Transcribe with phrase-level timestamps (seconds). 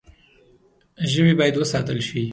[1.11, 2.21] ژوی باید وساتل شي.